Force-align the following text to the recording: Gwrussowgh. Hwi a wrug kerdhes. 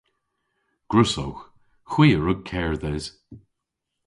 Gwrussowgh. 0.89 1.41
Hwi 1.91 2.07
a 2.17 2.19
wrug 2.19 2.41
kerdhes. 2.49 3.05